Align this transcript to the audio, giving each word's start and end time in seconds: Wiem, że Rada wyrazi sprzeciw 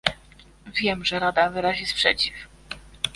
Wiem, 0.67 1.05
że 1.05 1.19
Rada 1.19 1.49
wyrazi 1.49 1.85
sprzeciw 1.85 2.33